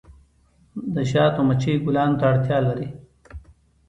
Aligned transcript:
د 0.93 0.95
شاتو 1.11 1.41
مچۍ 1.47 1.73
ګلانو 1.85 2.17
ته 2.19 2.25
اړتیا 2.31 2.57
لري 2.67 2.87